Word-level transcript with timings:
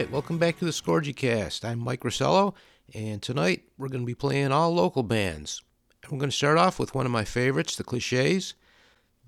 Right, 0.00 0.10
welcome 0.10 0.38
back 0.38 0.58
to 0.58 0.64
the 0.64 0.70
Scorgie 0.70 1.14
Cast. 1.14 1.62
I'm 1.62 1.78
Mike 1.78 2.00
Rossello, 2.04 2.54
and 2.94 3.20
tonight 3.20 3.64
we're 3.76 3.90
going 3.90 4.00
to 4.00 4.06
be 4.06 4.14
playing 4.14 4.50
all 4.50 4.72
local 4.72 5.02
bands. 5.02 5.60
And 6.02 6.10
we're 6.10 6.20
going 6.20 6.30
to 6.30 6.36
start 6.36 6.56
off 6.56 6.78
with 6.78 6.94
one 6.94 7.04
of 7.04 7.12
my 7.12 7.22
favorites, 7.22 7.76
the 7.76 7.84
Cliches. 7.84 8.54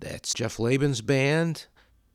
That's 0.01 0.33
Jeff 0.33 0.59
Laban's 0.59 1.03
band. 1.03 1.67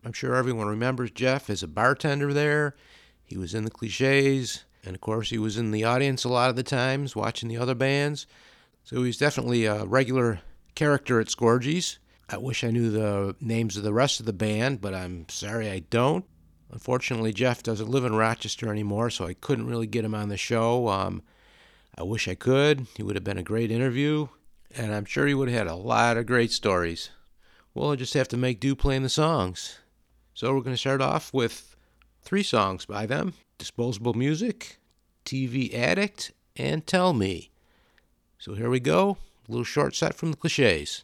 I'm 0.04 0.12
sure 0.12 0.34
everyone 0.34 0.66
remembers 0.66 1.12
Jeff 1.12 1.52
as 1.52 1.62
a 1.62 1.68
bartender 1.68 2.34
there. 2.34 2.76
He 3.24 3.38
was 3.38 3.54
in 3.54 3.64
the 3.64 3.70
Cliches, 3.70 4.64
and 4.84 4.96
of 4.96 5.02
course, 5.02 5.30
he 5.30 5.38
was 5.38 5.60
in 5.60 5.70
the 5.70 5.84
audience 5.84 6.24
a 6.24 6.30
lot 6.30 6.50
of 6.50 6.56
the 6.56 6.64
times 6.64 7.16
watching 7.16 7.50
the 7.50 7.60
other 7.60 7.76
bands. 7.76 8.26
So 8.84 9.04
he's 9.04 9.20
definitely 9.20 9.66
a 9.66 9.86
regular 9.86 10.40
character 10.74 11.20
at 11.20 11.28
Scorgies. 11.28 12.00
I 12.28 12.38
wish 12.38 12.64
I 12.64 12.72
knew 12.72 12.90
the 12.90 13.36
names 13.40 13.78
of 13.78 13.84
the 13.84 13.94
rest 13.94 14.20
of 14.20 14.26
the 14.26 14.34
band, 14.34 14.82
but 14.82 14.96
I'm 14.96 15.30
sorry 15.30 15.70
I 15.70 15.84
don't. 15.92 16.26
Unfortunately, 16.72 17.32
Jeff 17.32 17.64
doesn't 17.64 17.90
live 17.90 18.04
in 18.04 18.16
Rochester 18.16 18.72
anymore, 18.72 19.10
so 19.10 19.26
I 19.26 19.34
couldn't 19.34 19.68
really 19.68 19.88
get 19.88 20.06
him 20.06 20.14
on 20.14 20.30
the 20.30 20.38
show. 20.38 20.90
Um, 20.90 21.24
I 21.98 22.04
wish 22.04 22.28
I 22.28 22.36
could. 22.36 22.88
He 22.96 23.04
would 23.04 23.16
have 23.16 23.24
been 23.24 23.38
a 23.38 23.44
great 23.44 23.72
interview, 23.72 24.28
and 24.76 24.94
I'm 24.94 25.06
sure 25.06 25.26
he 25.26 25.34
would 25.34 25.50
have 25.50 25.58
had 25.58 25.68
a 25.68 25.76
lot 25.76 26.18
of 26.18 26.26
great 26.26 26.52
stories. 26.52 27.10
Well, 27.74 27.92
I 27.92 27.96
just 27.96 28.14
have 28.16 28.28
to 28.30 28.38
make 28.38 28.60
do 28.60 28.76
playing 28.76 29.04
the 29.04 29.10
songs. 29.10 29.80
So 30.34 30.54
we're 30.54 30.62
going 30.62 30.76
to 30.76 30.78
start 30.78 31.02
off 31.02 31.34
with 31.34 31.76
three 32.22 32.44
songs 32.44 32.86
by 32.86 33.06
them 33.06 33.34
Disposable 33.58 34.14
Music, 34.14 34.78
TV 35.26 35.74
Addict, 35.74 36.32
and 36.56 36.86
Tell 36.86 37.14
Me. 37.14 37.50
So 38.38 38.54
here 38.54 38.70
we 38.70 38.80
go. 38.80 39.18
A 39.48 39.52
little 39.52 39.64
short 39.64 39.96
set 39.96 40.14
from 40.14 40.32
the 40.32 40.38
cliches. 40.38 41.04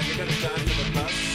I 0.00 1.27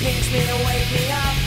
pinch 0.00 0.32
me 0.32 0.40
and 0.48 0.64
wake 0.64 0.90
me 0.92 1.12
up. 1.12 1.39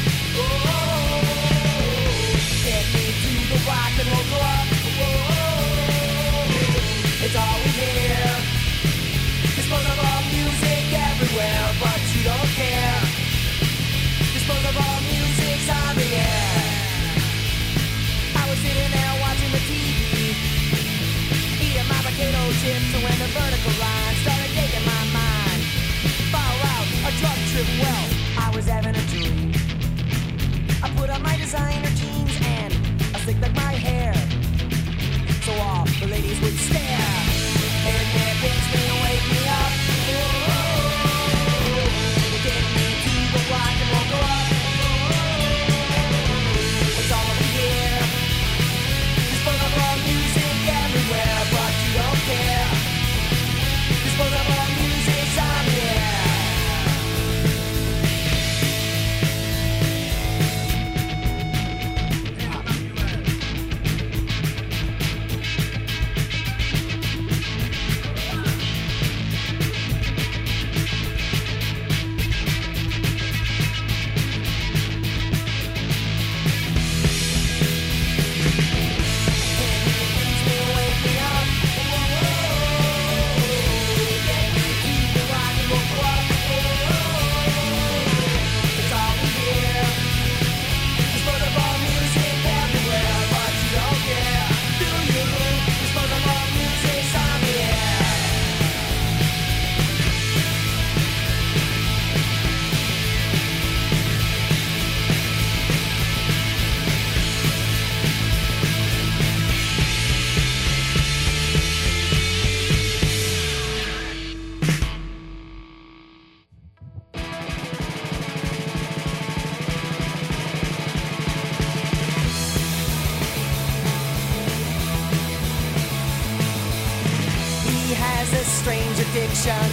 Addiction. 129.13 129.69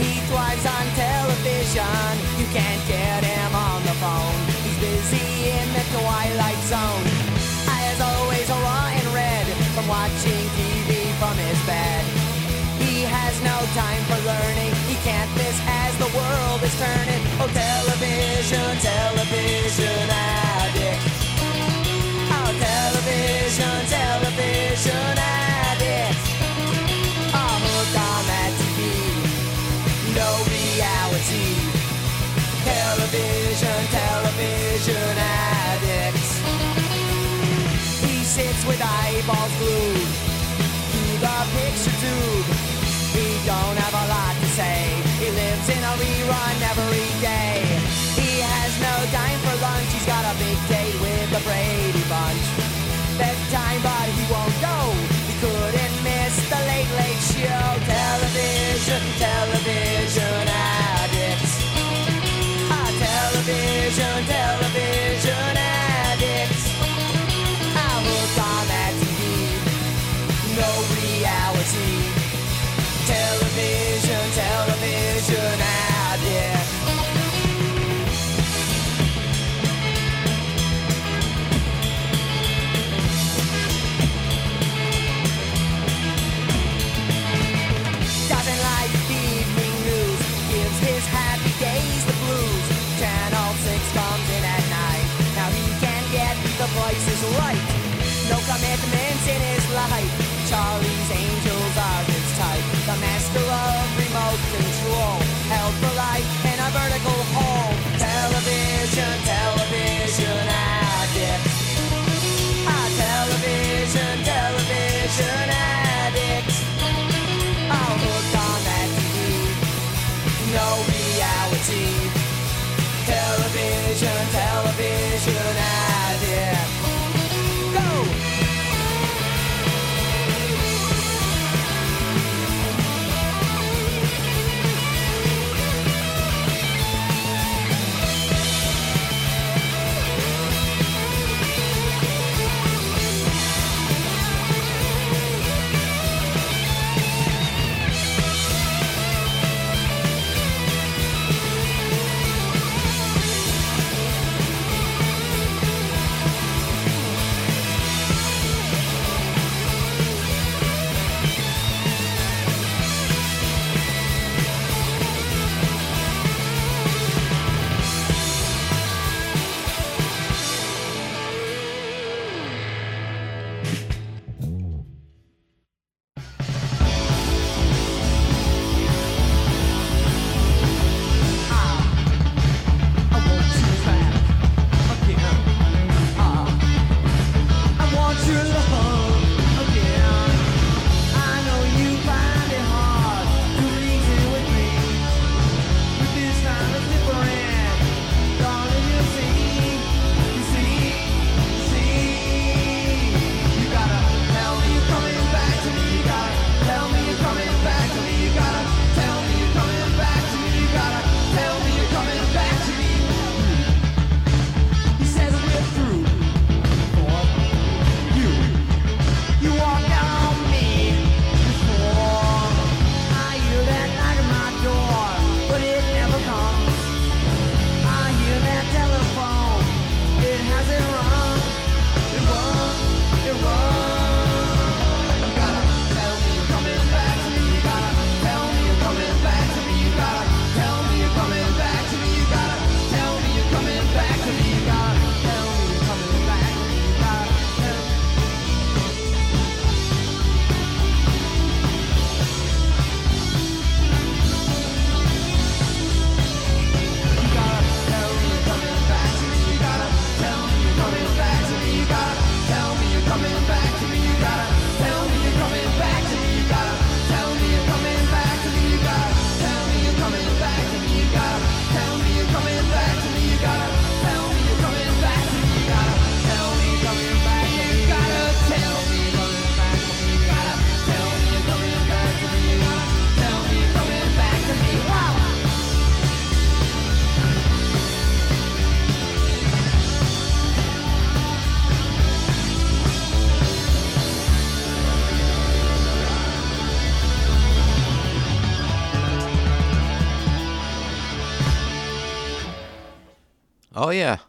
He 0.00 0.16
thrives 0.32 0.64
on 0.64 0.84
television. 0.96 2.08
You 2.40 2.46
can't 2.56 2.82
get 2.88 3.20
him 3.20 3.52
on 3.54 3.82
the 3.84 3.92
phone. 4.00 4.40
He's 4.64 4.80
busy 4.80 5.52
in 5.52 5.66
the 5.76 5.84
twilight 5.92 6.62
zone. 6.64 7.04
Eyes 7.68 8.00
always 8.00 8.48
raw 8.48 8.88
and 8.88 9.08
red 9.12 9.44
from 9.76 9.86
watching 9.88 10.44
TV 10.56 11.12
from 11.20 11.36
his 11.36 11.60
bed. 11.68 12.00
He 12.80 13.04
has 13.04 13.36
no 13.44 13.60
time 13.76 14.02
for 14.08 14.20
learning. 14.24 14.72
He 14.88 14.96
can't 15.04 15.30
miss 15.36 15.60
as 15.68 15.92
the 16.00 16.08
world 16.16 16.62
is 16.64 16.72
turning. 16.80 17.22
Oh, 17.44 17.50
television, 17.52 18.72
television 18.80 20.00
addict. 20.08 21.04
Oh, 22.32 22.50
television, 22.56 23.84
television 23.92 25.18
addict. 25.18 25.57
Television, 33.18 33.82
television 33.90 35.14
addicts. 35.18 36.38
He 37.98 38.22
sits 38.22 38.62
with 38.62 38.78
eyeballs 38.78 39.54
glued 39.58 40.06
to 40.94 41.02
the 41.18 41.36
picture 41.50 41.96
tube. 41.98 42.46
He 43.18 43.42
don't 43.42 43.74
have 43.74 43.90
a 43.90 44.06
lot 44.06 44.34
to 44.38 44.48
say. 44.54 44.86
He 45.18 45.34
lives 45.34 45.66
in 45.66 45.82
a 45.82 45.94
rerun 45.98 46.58
every 46.70 47.10
day. 47.18 47.66
He 48.14 48.38
has 48.38 48.70
no 48.78 48.94
time 49.10 49.38
for 49.42 49.56
lunch. 49.66 49.90
He's 49.90 50.06
got 50.06 50.22
a 50.22 50.34
big 50.38 50.58
date 50.70 50.94
with 51.02 51.28
the 51.34 51.42
Brady 51.42 52.04
Bunch. 52.06 52.46
Bedtime, 53.18 53.82
but 53.82 54.06
he 54.14 54.22
won't 54.30 54.54
go. 54.62 54.78
He 55.26 55.34
couldn't 55.42 55.96
miss 56.06 56.38
the 56.46 56.60
late 56.70 56.92
late 57.02 57.22
show. 57.34 57.66
Television, 57.82 59.02
television 59.18 60.47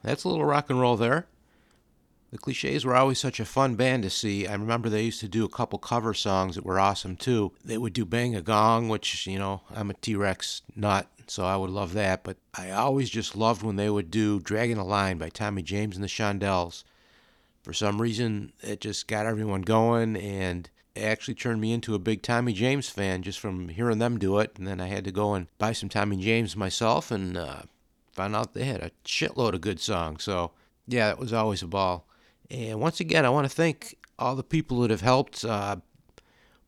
that's 0.09 0.23
a 0.23 0.27
little 0.27 0.45
rock 0.45 0.71
and 0.71 0.79
roll 0.79 0.97
there. 0.97 1.27
The 2.31 2.39
cliches 2.39 2.83
were 2.83 2.95
always 2.95 3.19
such 3.19 3.39
a 3.39 3.45
fun 3.45 3.75
band 3.75 4.01
to 4.03 4.09
see. 4.09 4.47
I 4.47 4.53
remember 4.53 4.89
they 4.89 5.03
used 5.03 5.19
to 5.19 5.27
do 5.27 5.45
a 5.45 5.49
couple 5.49 5.77
cover 5.77 6.15
songs 6.15 6.55
that 6.55 6.65
were 6.65 6.79
awesome 6.79 7.15
too. 7.15 7.51
They 7.63 7.77
would 7.77 7.93
do 7.93 8.05
Bang 8.05 8.35
a 8.35 8.41
Gong, 8.41 8.89
which, 8.89 9.27
you 9.27 9.37
know, 9.37 9.61
I'm 9.73 9.91
a 9.91 9.93
T 9.93 10.15
Rex 10.15 10.63
nut, 10.75 11.07
so 11.27 11.45
I 11.45 11.57
would 11.57 11.69
love 11.69 11.93
that. 11.93 12.23
But 12.23 12.37
I 12.55 12.71
always 12.71 13.11
just 13.11 13.35
loved 13.35 13.61
when 13.61 13.75
they 13.75 13.89
would 13.89 14.09
do 14.09 14.39
Dragging 14.39 14.79
a 14.79 14.85
Line 14.85 15.19
by 15.19 15.29
Tommy 15.29 15.61
James 15.61 15.95
and 15.95 16.03
the 16.03 16.07
Shondells. 16.07 16.83
For 17.61 17.73
some 17.73 18.01
reason, 18.01 18.53
it 18.61 18.81
just 18.81 19.07
got 19.07 19.27
everyone 19.27 19.61
going, 19.61 20.15
and 20.15 20.71
it 20.95 21.01
actually 21.01 21.35
turned 21.35 21.61
me 21.61 21.71
into 21.71 21.93
a 21.93 21.99
big 21.99 22.23
Tommy 22.23 22.53
James 22.53 22.89
fan 22.89 23.21
just 23.21 23.39
from 23.39 23.69
hearing 23.69 23.99
them 23.99 24.17
do 24.17 24.39
it. 24.39 24.53
And 24.57 24.65
then 24.65 24.81
I 24.81 24.87
had 24.87 25.03
to 25.03 25.11
go 25.11 25.35
and 25.35 25.45
buy 25.59 25.73
some 25.73 25.89
Tommy 25.89 26.17
James 26.17 26.55
myself 26.55 27.11
and 27.11 27.37
uh, 27.37 27.61
found 28.19 28.35
out 28.35 28.53
they 28.53 28.65
had 28.65 28.83
a 28.83 28.91
shitload 29.05 29.53
of 29.53 29.61
good 29.61 29.79
songs. 29.79 30.25
So, 30.25 30.51
yeah, 30.85 31.09
it 31.09 31.17
was 31.17 31.31
always 31.31 31.63
a 31.63 31.67
ball. 31.67 32.05
And 32.51 32.81
once 32.81 32.99
again, 32.99 33.25
I 33.25 33.29
want 33.29 33.49
to 33.49 33.55
thank 33.55 33.95
all 34.17 34.35
the 34.35 34.43
people 34.43 34.81
that 34.81 34.91
have 34.91 34.99
helped, 34.99 35.45
uh, 35.45 35.77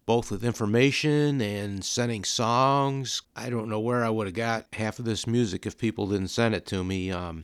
both 0.06 0.32
with 0.32 0.46
information 0.46 1.42
and 1.42 1.84
sending 1.84 2.24
songs. 2.24 3.22
I 3.36 3.50
don't 3.50 3.68
know 3.68 3.82
where 3.82 4.06
I 4.06 4.10
would 4.10 4.28
have 4.28 4.34
got 4.34 4.68
half 4.72 4.98
of 4.98 5.04
this 5.04 5.28
music 5.28 5.66
if 5.66 5.78
people 5.78 6.08
didn't 6.08 6.30
send 6.30 6.56
it 6.56 6.66
to 6.68 6.86
me. 6.86 7.12
Um, 7.12 7.44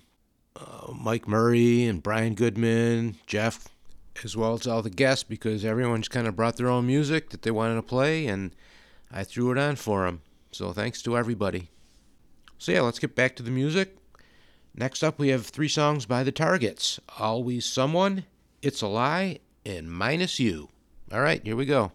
uh, 0.55 0.93
Mike 0.93 1.27
Murray 1.27 1.83
and 1.83 2.01
Brian 2.01 2.33
Goodman, 2.33 3.17
Jeff, 3.27 3.67
as 4.23 4.37
well 4.37 4.53
as 4.53 4.65
all 4.65 4.81
the 4.81 4.89
guests, 4.89 5.25
because 5.25 5.65
everyone's 5.65 6.07
kind 6.07 6.27
of 6.27 6.37
brought 6.37 6.55
their 6.55 6.69
own 6.69 6.87
music 6.87 7.31
that 7.31 7.41
they 7.41 7.51
wanted 7.51 7.75
to 7.75 7.81
play, 7.81 8.25
and 8.25 8.55
I 9.11 9.25
threw 9.25 9.51
it 9.51 9.57
on 9.57 9.75
for 9.75 10.05
them. 10.05 10.21
So 10.53 10.71
thanks 10.71 11.01
to 11.01 11.17
everybody. 11.17 11.69
So 12.57 12.71
yeah, 12.71 12.81
let's 12.81 12.99
get 12.99 13.15
back 13.15 13.35
to 13.35 13.43
the 13.43 13.51
music. 13.51 13.97
Next 14.75 15.03
up, 15.03 15.17
we 15.17 15.29
have 15.29 15.45
three 15.45 15.67
songs 15.67 16.05
by 16.05 16.23
the 16.23 16.31
Targets 16.31 16.99
Always 17.17 17.65
Someone, 17.65 18.25
It's 18.61 18.81
a 18.81 18.87
Lie, 18.87 19.39
and 19.65 19.91
Minus 19.91 20.39
You. 20.39 20.69
All 21.11 21.21
right, 21.21 21.41
here 21.43 21.55
we 21.55 21.65
go. 21.65 21.91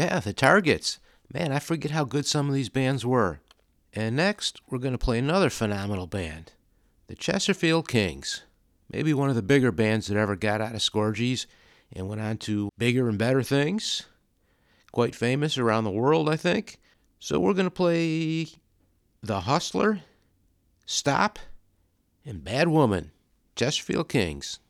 yeah, 0.00 0.18
the 0.18 0.32
Targets. 0.32 0.98
Man, 1.30 1.52
I 1.52 1.58
forget 1.58 1.90
how 1.90 2.04
good 2.04 2.24
some 2.24 2.48
of 2.48 2.54
these 2.54 2.70
bands 2.70 3.04
were. 3.04 3.40
And 3.92 4.16
next, 4.16 4.62
we're 4.70 4.78
going 4.78 4.94
to 4.94 4.98
play 4.98 5.18
another 5.18 5.50
phenomenal 5.50 6.06
band, 6.06 6.52
the 7.06 7.14
Chesterfield 7.14 7.86
Kings. 7.86 8.44
Maybe 8.90 9.12
one 9.12 9.28
of 9.28 9.36
the 9.36 9.42
bigger 9.42 9.70
bands 9.70 10.06
that 10.06 10.16
ever 10.16 10.36
got 10.36 10.62
out 10.62 10.74
of 10.74 10.80
Scorgies 10.80 11.44
and 11.92 12.08
went 12.08 12.22
on 12.22 12.38
to 12.38 12.70
bigger 12.78 13.10
and 13.10 13.18
better 13.18 13.42
things. 13.42 14.06
Quite 14.90 15.14
famous 15.14 15.58
around 15.58 15.84
the 15.84 15.90
world, 15.90 16.30
I 16.30 16.36
think. 16.36 16.78
So 17.18 17.38
we're 17.38 17.52
going 17.52 17.66
to 17.66 17.70
play 17.70 18.48
The 19.22 19.40
Hustler, 19.40 20.00
Stop, 20.86 21.38
and 22.24 22.42
Bad 22.42 22.68
Woman, 22.68 23.10
Chesterfield 23.54 24.08
Kings. 24.08 24.60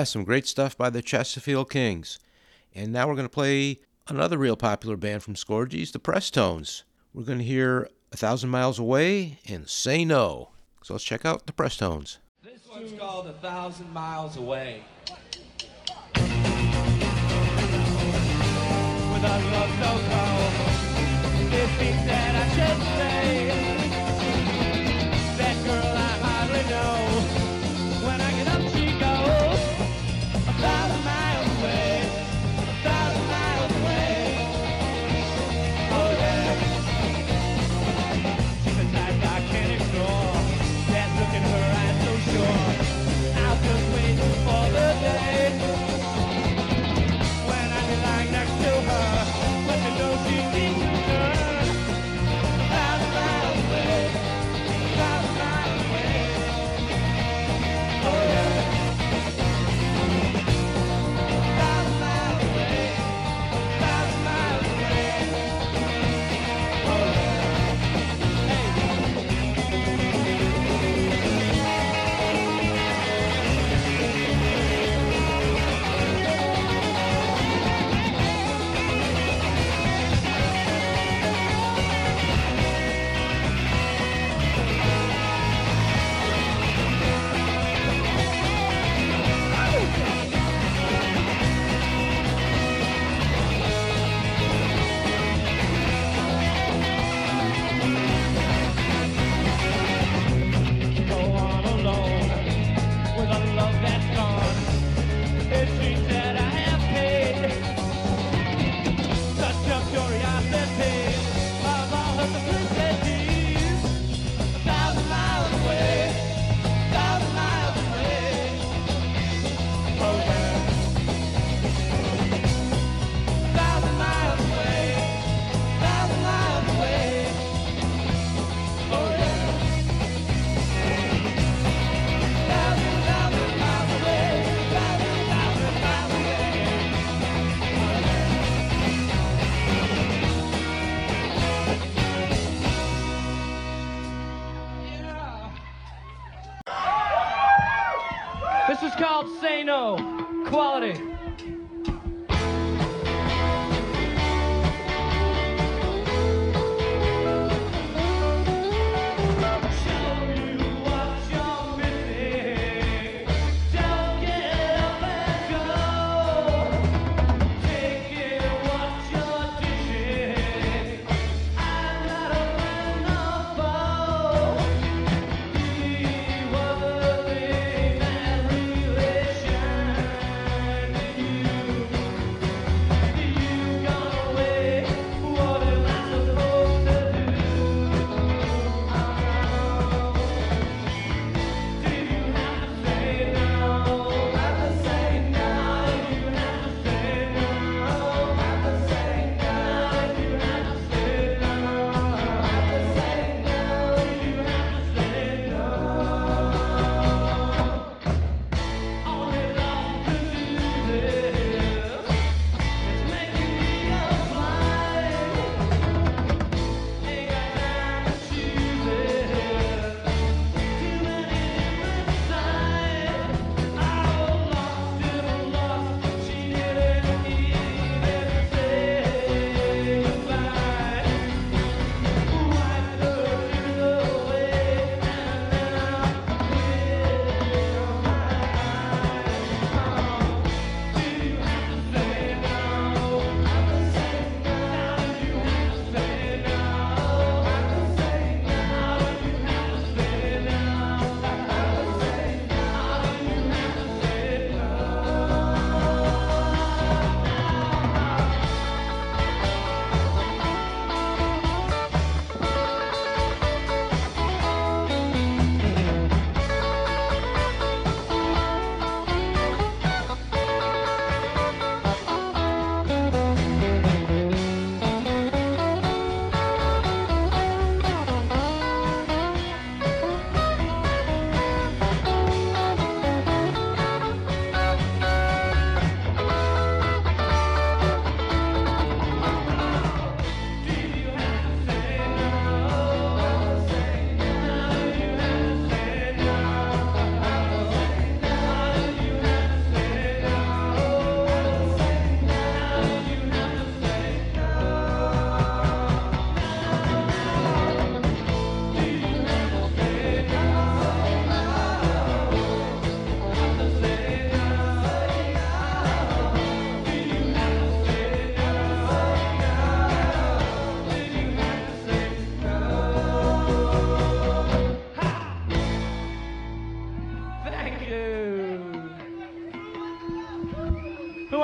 Yeah, 0.00 0.04
some 0.04 0.24
great 0.24 0.46
stuff 0.46 0.78
by 0.78 0.88
the 0.88 1.02
Chesterfield 1.02 1.68
Kings. 1.68 2.18
And 2.74 2.90
now 2.90 3.06
we're 3.06 3.16
going 3.16 3.26
to 3.26 3.28
play 3.28 3.80
another 4.08 4.38
real 4.38 4.56
popular 4.56 4.96
band 4.96 5.22
from 5.22 5.34
Scorgies, 5.34 5.92
the 5.92 5.98
Press 5.98 6.30
Tones. 6.30 6.84
We're 7.12 7.24
going 7.24 7.36
to 7.36 7.44
hear 7.44 7.86
A 8.10 8.16
Thousand 8.16 8.48
Miles 8.48 8.78
Away 8.78 9.40
and 9.46 9.68
Say 9.68 10.06
No. 10.06 10.52
So 10.82 10.94
let's 10.94 11.04
check 11.04 11.26
out 11.26 11.44
the 11.44 11.52
Press 11.52 11.76
Tones. 11.76 12.18
This 12.42 12.66
one's 12.66 12.98
called 12.98 13.26
A 13.26 13.34
Thousand 13.34 13.92
Miles 13.92 14.38
Away. 14.38 14.84
Without 15.04 16.40
love, 19.52 19.70
so 19.82 19.90
cold, 20.08 20.52
There's 21.50 21.78
means 21.78 22.06
that 22.06 22.34
I 22.36 22.48
should 22.56 22.80
say. 22.96 23.52
That 25.36 25.56
girl 25.66 25.92
I 25.94 26.12
hardly 26.22 26.62
know. 26.70 27.09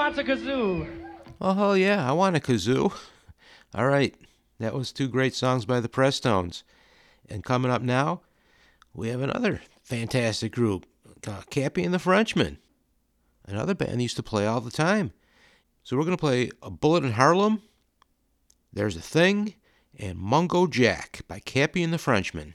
wants 0.06 0.20
a 0.20 0.24
kazoo. 0.24 0.86
Oh, 1.40 1.52
hell 1.54 1.76
yeah, 1.76 2.08
I 2.08 2.12
want 2.12 2.36
a 2.36 2.40
kazoo. 2.40 2.96
All 3.74 3.88
right, 3.88 4.14
that 4.60 4.72
was 4.72 4.92
two 4.92 5.08
great 5.08 5.34
songs 5.34 5.64
by 5.64 5.80
the 5.80 5.88
Press 5.88 6.20
Tones. 6.20 6.62
And 7.28 7.42
coming 7.42 7.72
up 7.72 7.82
now, 7.82 8.20
we 8.94 9.08
have 9.08 9.20
another 9.20 9.62
fantastic 9.82 10.52
group, 10.52 10.86
uh, 11.26 11.40
Cappy 11.50 11.82
and 11.82 11.92
the 11.92 11.98
Frenchmen. 11.98 12.58
Another 13.46 13.74
band 13.74 14.00
used 14.00 14.14
to 14.14 14.22
play 14.22 14.46
all 14.46 14.60
the 14.60 14.70
time. 14.70 15.10
So 15.82 15.96
we're 15.96 16.04
going 16.04 16.16
to 16.16 16.20
play 16.20 16.50
A 16.62 16.70
Bullet 16.70 17.02
in 17.02 17.12
Harlem, 17.12 17.62
There's 18.72 18.94
a 18.94 19.00
Thing, 19.00 19.54
and 19.98 20.16
Mungo 20.16 20.68
Jack 20.68 21.22
by 21.26 21.40
Cappy 21.40 21.82
and 21.82 21.92
the 21.92 21.98
Frenchmen. 21.98 22.54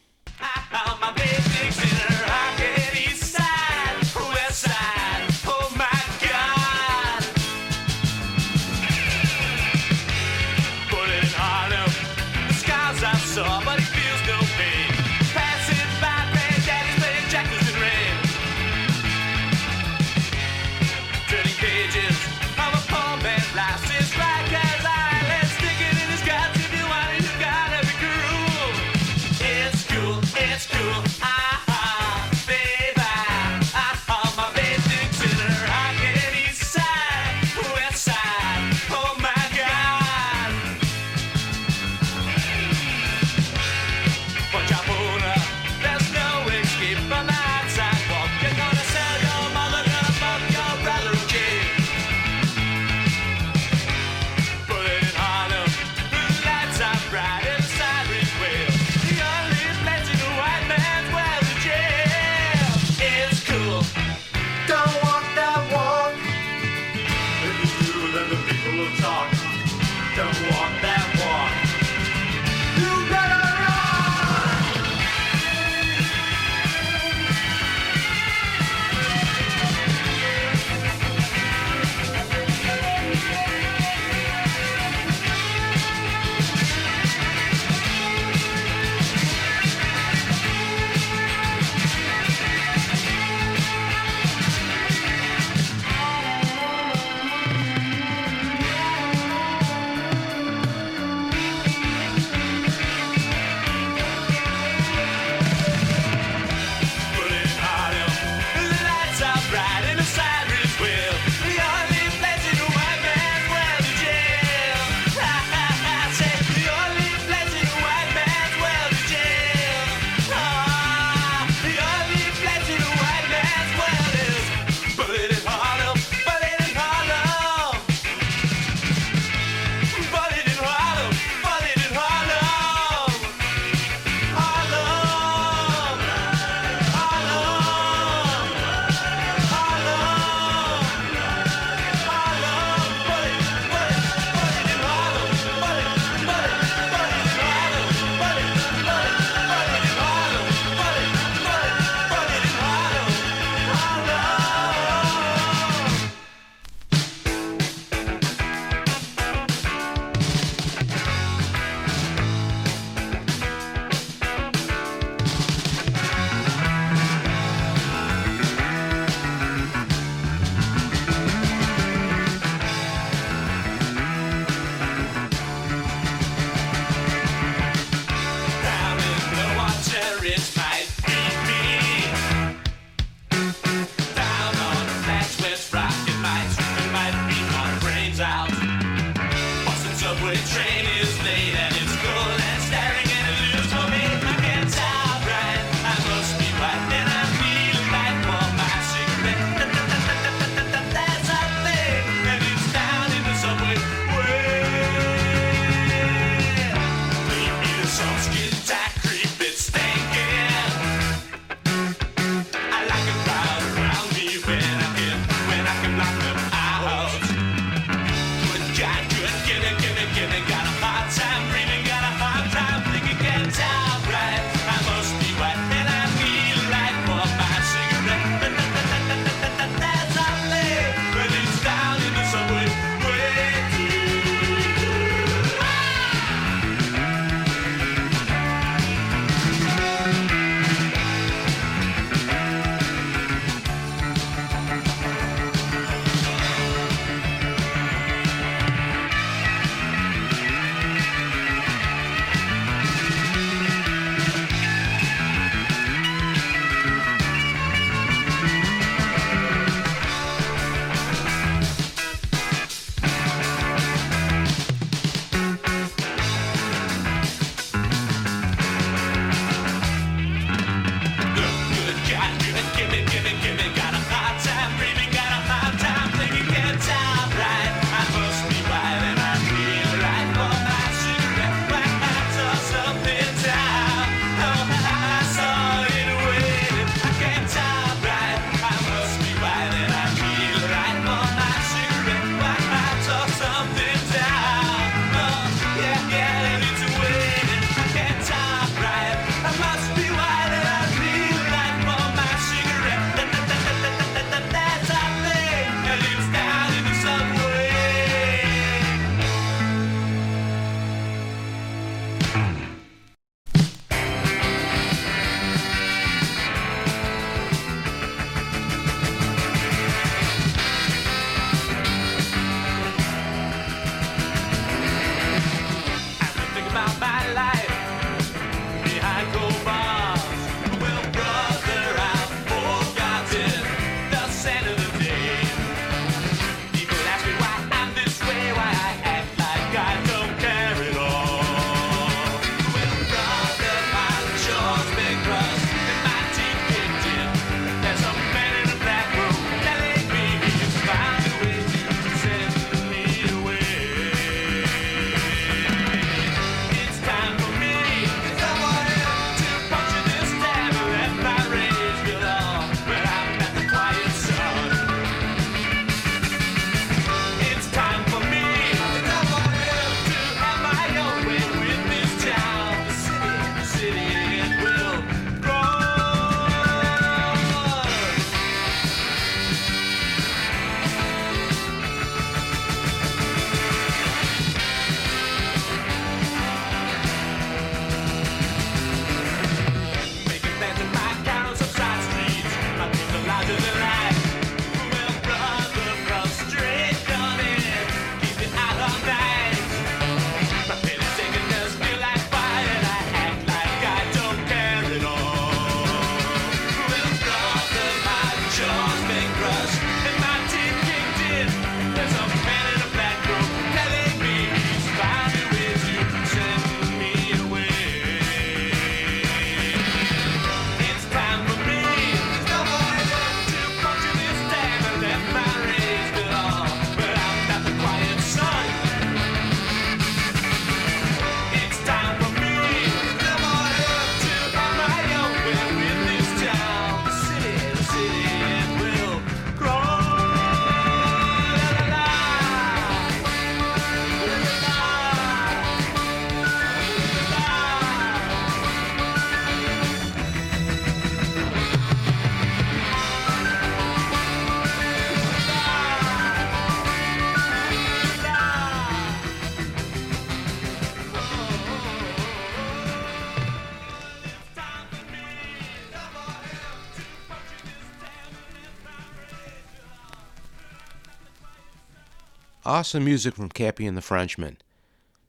Awesome 472.72 473.04
music 473.04 473.36
from 473.36 473.50
Cappy 473.50 473.86
and 473.86 473.98
the 473.98 474.02
Frenchmen. 474.02 474.58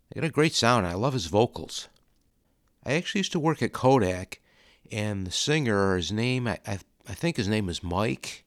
They 0.08 0.20
got 0.20 0.28
a 0.28 0.32
great 0.32 0.54
sound. 0.54 0.86
I 0.86 0.94
love 0.94 1.12
his 1.12 1.26
vocals. 1.26 1.88
I 2.86 2.92
actually 2.92 3.18
used 3.18 3.32
to 3.32 3.40
work 3.40 3.60
at 3.60 3.72
Kodak, 3.72 4.38
and 4.92 5.26
the 5.26 5.32
singer, 5.32 5.96
his 5.96 6.12
name, 6.12 6.46
I, 6.46 6.60
I, 6.64 6.78
I 7.08 7.14
think 7.14 7.36
his 7.36 7.48
name 7.48 7.68
is 7.68 7.82
Mike 7.82 8.44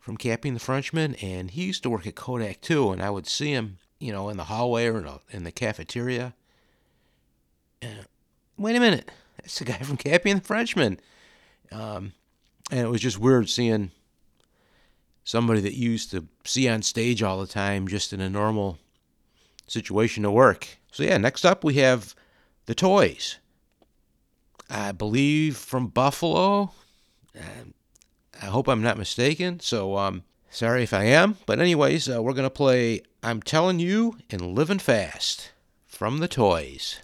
from 0.00 0.16
Cappy 0.16 0.48
and 0.48 0.56
the 0.56 0.64
Frenchmen, 0.64 1.14
and 1.16 1.50
he 1.50 1.66
used 1.66 1.82
to 1.82 1.90
work 1.90 2.06
at 2.06 2.14
Kodak 2.14 2.62
too. 2.62 2.90
And 2.90 3.02
I 3.02 3.10
would 3.10 3.26
see 3.26 3.50
him, 3.50 3.76
you 3.98 4.12
know, 4.12 4.30
in 4.30 4.38
the 4.38 4.44
hallway 4.44 4.86
or 4.86 4.96
in, 4.96 5.06
a, 5.06 5.20
in 5.28 5.44
the 5.44 5.52
cafeteria. 5.52 6.32
And, 7.82 8.06
wait 8.56 8.76
a 8.76 8.80
minute, 8.80 9.10
that's 9.42 9.58
the 9.58 9.66
guy 9.66 9.80
from 9.80 9.98
Cappy 9.98 10.30
and 10.30 10.40
the 10.40 10.46
Frenchmen. 10.46 11.00
Um, 11.70 12.14
and 12.70 12.80
it 12.80 12.88
was 12.88 13.02
just 13.02 13.18
weird 13.18 13.50
seeing 13.50 13.90
somebody 15.26 15.60
that 15.60 15.74
you 15.74 15.90
used 15.90 16.12
to 16.12 16.24
see 16.44 16.68
on 16.68 16.80
stage 16.80 17.20
all 17.20 17.40
the 17.40 17.48
time 17.48 17.88
just 17.88 18.12
in 18.12 18.20
a 18.20 18.30
normal 18.30 18.78
situation 19.66 20.22
to 20.22 20.30
work. 20.30 20.78
So, 20.92 21.02
yeah, 21.02 21.18
next 21.18 21.44
up 21.44 21.64
we 21.64 21.74
have 21.74 22.14
the 22.66 22.74
Toys. 22.76 23.38
I 24.70 24.92
believe 24.92 25.56
from 25.56 25.88
Buffalo. 25.88 26.70
I 28.40 28.46
hope 28.46 28.68
I'm 28.68 28.82
not 28.82 28.98
mistaken. 28.98 29.58
So, 29.58 29.98
um, 29.98 30.22
sorry 30.48 30.84
if 30.84 30.94
I 30.94 31.04
am. 31.04 31.36
But, 31.44 31.58
anyways, 31.58 32.08
uh, 32.08 32.22
we're 32.22 32.32
going 32.32 32.44
to 32.44 32.50
play 32.50 33.02
I'm 33.22 33.42
Telling 33.42 33.80
You 33.80 34.16
and 34.30 34.54
Living 34.54 34.78
Fast 34.78 35.50
from 35.86 36.18
the 36.18 36.28
Toys. 36.28 37.00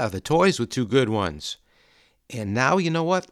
yeah, 0.00 0.08
the 0.08 0.20
toys 0.20 0.58
were 0.58 0.66
two 0.66 0.86
good 0.86 1.10
ones. 1.10 1.58
And 2.30 2.54
now, 2.54 2.78
you 2.78 2.90
know 2.90 3.04
what? 3.04 3.26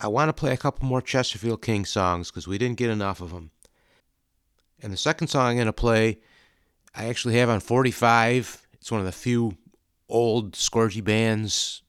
I 0.00 0.08
want 0.08 0.28
to 0.28 0.32
play 0.32 0.52
a 0.52 0.56
couple 0.56 0.88
more 0.88 1.00
Chesterfield 1.00 1.62
King 1.62 1.84
songs 1.84 2.30
because 2.30 2.48
we 2.48 2.58
didn't 2.58 2.78
get 2.78 2.90
enough 2.90 3.20
of 3.20 3.30
them. 3.30 3.52
And 4.82 4.92
the 4.92 4.96
second 4.96 5.28
song 5.28 5.50
I'm 5.50 5.56
going 5.56 5.66
to 5.66 5.72
play, 5.72 6.18
I 6.96 7.04
actually 7.04 7.38
have 7.38 7.48
on 7.48 7.60
45. 7.60 8.66
It's 8.72 8.90
one 8.90 8.98
of 8.98 9.06
the 9.06 9.12
few 9.12 9.56
old 10.08 10.54
Scorgie 10.54 11.04
Bands, 11.04 11.82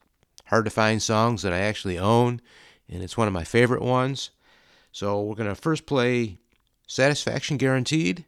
hard 0.46 0.66
to 0.66 0.70
find 0.70 1.02
songs 1.02 1.42
that 1.42 1.52
I 1.52 1.58
actually 1.58 1.98
own, 1.98 2.40
and 2.88 3.02
it's 3.02 3.16
one 3.16 3.26
of 3.26 3.34
my 3.34 3.44
favorite 3.44 3.82
ones. 3.82 4.30
So 4.92 5.20
we're 5.20 5.34
going 5.34 5.48
to 5.48 5.56
first 5.56 5.84
play 5.84 6.38
Satisfaction 6.86 7.56
Guaranteed, 7.56 8.24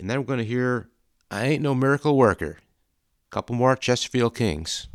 and 0.00 0.10
then 0.10 0.18
we're 0.18 0.26
going 0.26 0.40
to 0.40 0.44
hear 0.44 0.90
I 1.30 1.46
Ain't 1.46 1.62
No 1.62 1.76
Miracle 1.76 2.16
Worker. 2.16 2.58
Couple 3.36 3.54
more 3.54 3.76
Chesterfield 3.76 4.34
Kings. 4.34 4.88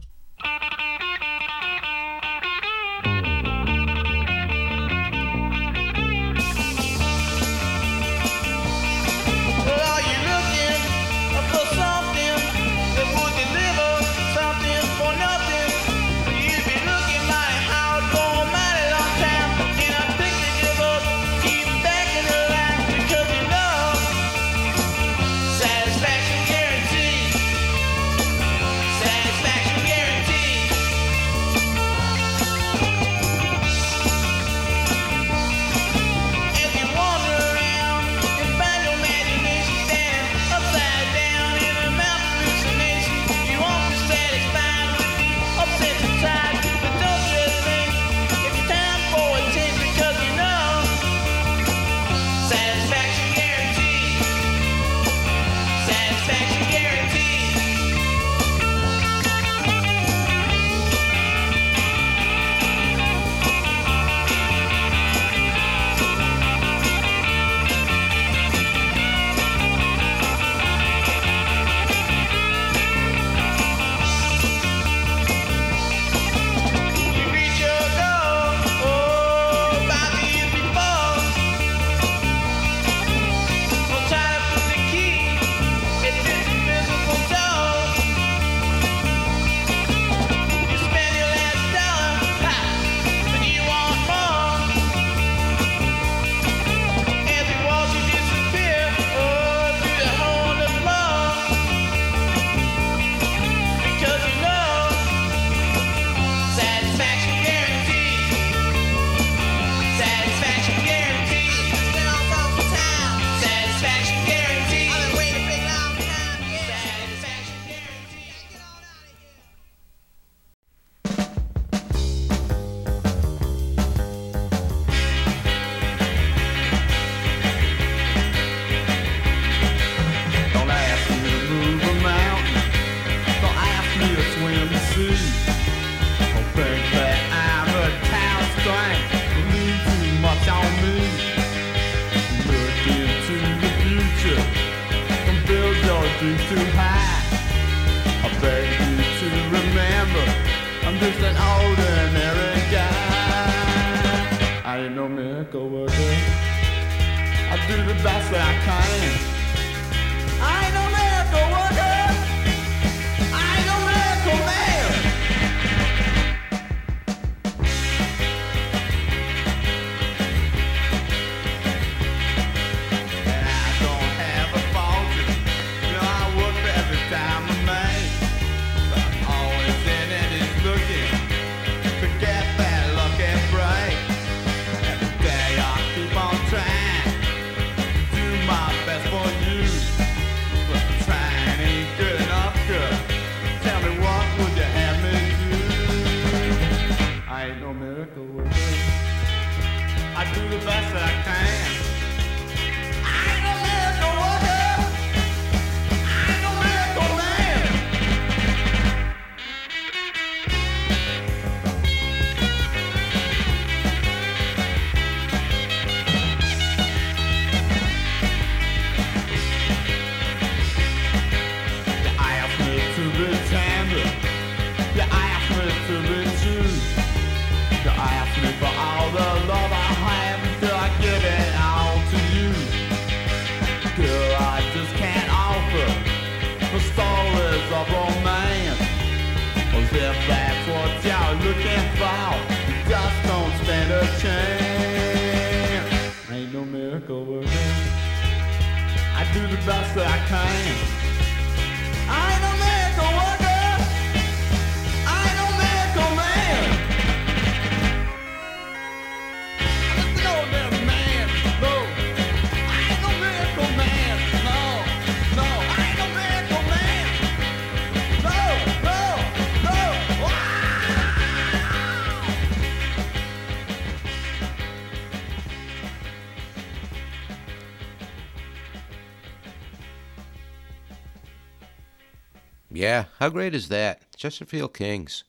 How 283.21 283.29
great 283.29 283.53
is 283.53 283.67
that? 283.67 284.01
Chesterfield 284.17 284.73
Kings. 284.73 285.25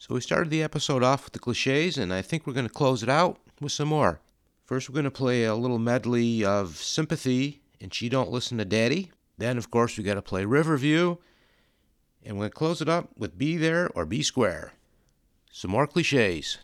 So 0.00 0.14
we 0.14 0.20
started 0.20 0.50
the 0.50 0.64
episode 0.64 1.04
off 1.04 1.22
with 1.22 1.32
the 1.32 1.38
cliches, 1.38 1.96
and 1.96 2.12
I 2.12 2.22
think 2.22 2.44
we're 2.44 2.54
going 2.54 2.66
to 2.66 2.74
close 2.74 3.04
it 3.04 3.08
out 3.08 3.38
with 3.60 3.70
some 3.70 3.86
more. 3.86 4.20
First, 4.64 4.90
we're 4.90 4.94
going 4.94 5.04
to 5.04 5.12
play 5.12 5.44
a 5.44 5.54
little 5.54 5.78
medley 5.78 6.44
of 6.44 6.76
Sympathy 6.76 7.62
and 7.80 7.94
She 7.94 8.08
Don't 8.08 8.32
Listen 8.32 8.58
to 8.58 8.64
Daddy. 8.64 9.12
Then, 9.38 9.58
of 9.58 9.70
course, 9.70 9.96
we 9.96 10.02
got 10.02 10.14
to 10.14 10.22
play 10.22 10.44
Riverview. 10.44 11.14
And 12.24 12.34
we're 12.34 12.46
going 12.46 12.50
to 12.50 12.56
close 12.56 12.82
it 12.82 12.88
up 12.88 13.10
with 13.16 13.38
Be 13.38 13.56
There 13.56 13.88
or 13.94 14.04
Be 14.04 14.24
Square. 14.24 14.72
Some 15.52 15.70
more 15.70 15.86
cliches. 15.86 16.58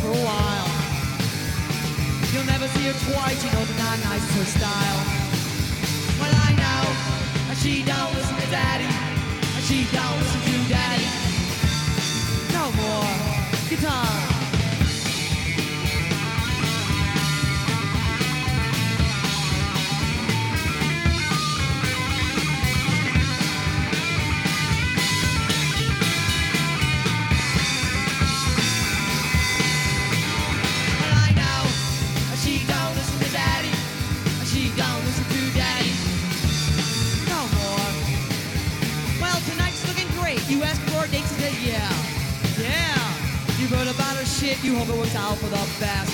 for 0.00 0.08
a 0.08 0.22
while. 0.24 0.68
You'll 2.32 2.44
never 2.46 2.68
see 2.68 2.84
her 2.84 2.96
twice, 3.12 3.42
you 3.44 3.50
know 3.52 3.64
that 3.64 3.78
not 3.78 3.98
nice 4.10 4.24
is 4.28 4.36
her 4.36 4.48
style. 4.58 5.00
Well, 6.20 6.34
I 6.48 6.52
know, 6.52 6.82
and 7.48 7.58
she 7.58 7.82
don't 7.82 8.12
listen 8.14 8.36
to 8.36 8.48
daddy, 8.50 8.84
and 8.84 9.64
she 9.64 9.86
don't 9.92 10.16
listen 10.20 10.40
to 10.48 10.56
daddy. 10.68 11.08
No 12.52 12.64
more 12.76 13.10
guitar. 13.68 14.25
hope 44.76 44.88
it 44.94 44.98
works 44.98 45.16
out 45.16 45.38
for 45.38 45.46
the 45.46 45.56
best. 45.80 46.12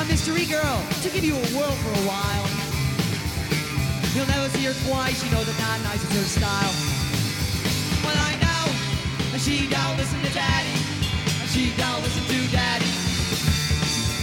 A 0.00 0.04
mystery 0.06 0.46
girl 0.46 0.82
to 1.02 1.08
give 1.10 1.24
you 1.24 1.34
a 1.34 1.46
whirl 1.52 1.76
for 1.84 1.92
a 1.92 2.04
while. 2.08 2.46
You'll 4.14 4.26
never 4.32 4.48
see 4.48 4.64
her 4.64 4.72
twice, 4.88 5.22
You 5.22 5.30
know 5.30 5.44
that 5.44 5.58
not 5.60 5.80
nice 5.84 6.02
is 6.02 6.12
her 6.16 6.24
style. 6.40 6.74
Well, 8.00 8.16
I 8.16 8.32
know, 8.40 8.64
and 9.32 9.40
she 9.42 9.68
don't 9.68 9.96
listen 9.98 10.20
to 10.22 10.32
daddy, 10.32 10.72
and 11.40 11.48
she 11.52 11.76
don't 11.76 12.00
listen 12.00 12.24
to 12.32 12.38
daddy. 12.50 12.88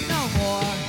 No 0.09 0.21
more. 0.41 0.82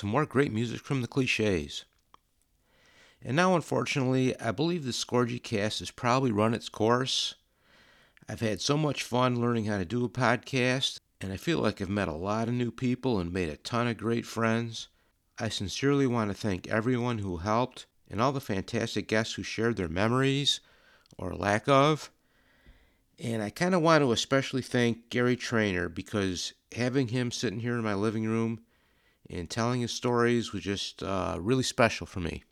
Some 0.00 0.08
more 0.08 0.24
great 0.24 0.50
music 0.50 0.80
from 0.80 1.02
the 1.02 1.06
cliches. 1.06 1.84
And 3.22 3.36
now, 3.36 3.54
unfortunately, 3.54 4.34
I 4.40 4.50
believe 4.50 4.86
the 4.86 4.92
Scorgie 4.92 5.42
cast 5.42 5.80
has 5.80 5.90
probably 5.90 6.32
run 6.32 6.54
its 6.54 6.70
course. 6.70 7.34
I've 8.26 8.40
had 8.40 8.62
so 8.62 8.78
much 8.78 9.02
fun 9.02 9.42
learning 9.42 9.66
how 9.66 9.76
to 9.76 9.84
do 9.84 10.02
a 10.02 10.08
podcast, 10.08 11.00
and 11.20 11.34
I 11.34 11.36
feel 11.36 11.58
like 11.58 11.82
I've 11.82 11.90
met 11.90 12.08
a 12.08 12.12
lot 12.12 12.48
of 12.48 12.54
new 12.54 12.70
people 12.70 13.20
and 13.20 13.30
made 13.30 13.50
a 13.50 13.58
ton 13.58 13.88
of 13.88 13.98
great 13.98 14.24
friends. 14.24 14.88
I 15.38 15.50
sincerely 15.50 16.06
want 16.06 16.30
to 16.30 16.34
thank 16.34 16.66
everyone 16.66 17.18
who 17.18 17.36
helped 17.36 17.84
and 18.08 18.22
all 18.22 18.32
the 18.32 18.40
fantastic 18.40 19.06
guests 19.06 19.34
who 19.34 19.42
shared 19.42 19.76
their 19.76 19.86
memories 19.86 20.60
or 21.18 21.34
lack 21.34 21.68
of. 21.68 22.10
And 23.18 23.42
I 23.42 23.50
kind 23.50 23.74
of 23.74 23.82
want 23.82 24.02
to 24.02 24.12
especially 24.12 24.62
thank 24.62 25.10
Gary 25.10 25.36
Trainer 25.36 25.90
because 25.90 26.54
having 26.74 27.08
him 27.08 27.30
sitting 27.30 27.60
here 27.60 27.74
in 27.74 27.84
my 27.84 27.92
living 27.92 28.24
room 28.24 28.62
and 29.30 29.48
telling 29.48 29.80
his 29.80 29.92
stories 29.92 30.52
was 30.52 30.62
just 30.62 31.02
uh, 31.02 31.36
really 31.40 31.62
special 31.62 32.06
for 32.06 32.20
me. 32.20 32.44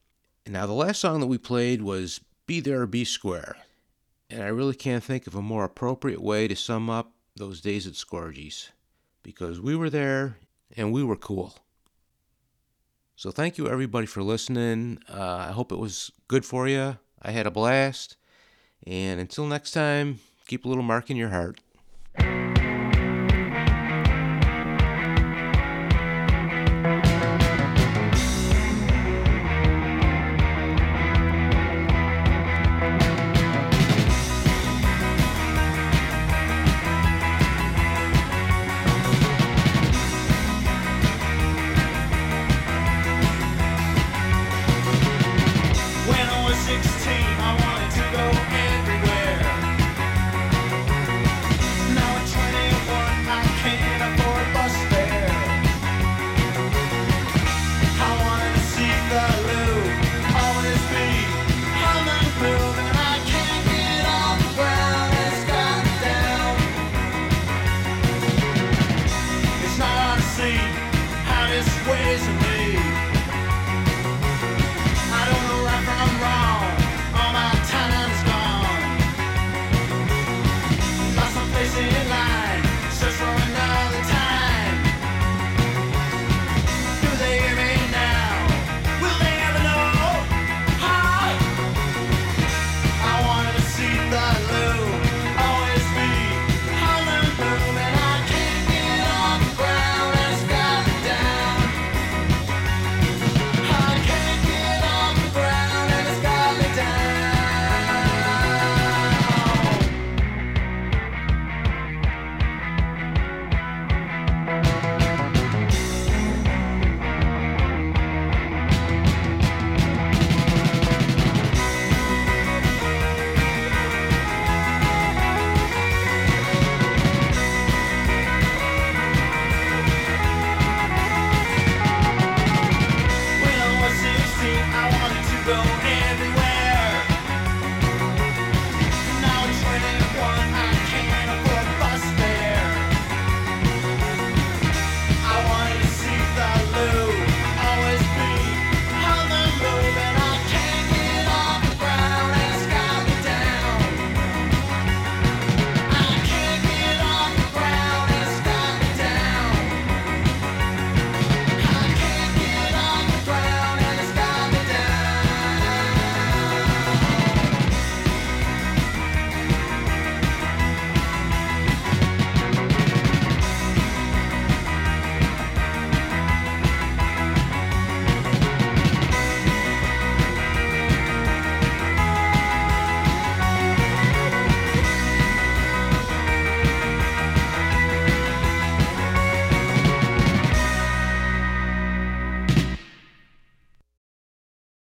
And 0.44 0.54
now, 0.54 0.66
the 0.66 0.72
last 0.72 1.00
song 1.00 1.20
that 1.20 1.26
we 1.26 1.38
played 1.38 1.82
was 1.82 2.20
Be 2.46 2.60
There 2.60 2.86
Be 2.86 3.04
Square. 3.04 3.56
And 4.30 4.42
I 4.42 4.48
really 4.48 4.74
can't 4.74 5.02
think 5.02 5.26
of 5.26 5.34
a 5.34 5.42
more 5.42 5.64
appropriate 5.64 6.22
way 6.22 6.48
to 6.48 6.56
sum 6.56 6.88
up 6.88 7.12
those 7.36 7.60
days 7.60 7.86
at 7.86 7.94
Scorgies 7.94 8.70
because 9.22 9.60
we 9.60 9.74
were 9.74 9.90
there 9.90 10.36
and 10.76 10.92
we 10.92 11.02
were 11.02 11.16
cool. 11.16 11.58
So, 13.16 13.30
thank 13.30 13.58
you 13.58 13.68
everybody 13.68 14.06
for 14.06 14.22
listening. 14.22 15.00
Uh, 15.08 15.46
I 15.48 15.52
hope 15.52 15.72
it 15.72 15.78
was 15.78 16.12
good 16.28 16.44
for 16.44 16.68
you. 16.68 16.98
I 17.20 17.32
had 17.32 17.46
a 17.46 17.50
blast. 17.50 18.16
And 18.86 19.20
until 19.20 19.46
next 19.46 19.72
time, 19.72 20.20
keep 20.46 20.64
a 20.64 20.68
little 20.68 20.84
mark 20.84 21.10
in 21.10 21.16
your 21.16 21.30
heart. 21.30 21.60